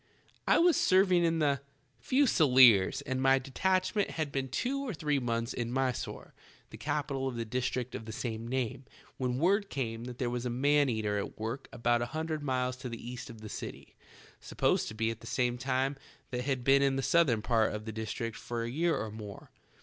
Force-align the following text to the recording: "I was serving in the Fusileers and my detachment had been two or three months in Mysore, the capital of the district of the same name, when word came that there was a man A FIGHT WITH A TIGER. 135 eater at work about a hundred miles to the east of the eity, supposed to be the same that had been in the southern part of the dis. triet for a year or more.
"I 0.47 0.57
was 0.57 0.77
serving 0.77 1.23
in 1.23 1.37
the 1.37 1.61
Fusileers 1.99 3.01
and 3.01 3.21
my 3.21 3.37
detachment 3.37 4.09
had 4.09 4.31
been 4.31 4.49
two 4.49 4.81
or 4.81 4.95
three 4.95 5.19
months 5.19 5.53
in 5.53 5.71
Mysore, 5.71 6.33
the 6.71 6.77
capital 6.79 7.27
of 7.27 7.35
the 7.35 7.45
district 7.45 7.93
of 7.93 8.05
the 8.05 8.11
same 8.11 8.47
name, 8.47 8.85
when 9.17 9.37
word 9.37 9.69
came 9.69 10.05
that 10.05 10.17
there 10.17 10.31
was 10.31 10.43
a 10.43 10.49
man 10.49 10.89
A 10.89 10.93
FIGHT 10.95 10.95
WITH 10.95 10.99
A 10.99 11.03
TIGER. 11.03 11.09
135 11.17 11.17
eater 11.17 11.17
at 11.19 11.39
work 11.39 11.69
about 11.71 12.01
a 12.01 12.17
hundred 12.17 12.41
miles 12.41 12.75
to 12.77 12.89
the 12.89 13.11
east 13.11 13.29
of 13.29 13.41
the 13.41 13.49
eity, 13.49 13.93
supposed 14.39 14.87
to 14.87 14.95
be 14.95 15.13
the 15.13 15.27
same 15.27 15.57
that 16.31 16.45
had 16.45 16.63
been 16.63 16.81
in 16.81 16.95
the 16.95 17.03
southern 17.03 17.43
part 17.43 17.71
of 17.71 17.85
the 17.85 17.91
dis. 17.91 18.11
triet 18.11 18.35
for 18.35 18.63
a 18.63 18.71
year 18.71 18.97
or 18.97 19.11
more. 19.11 19.51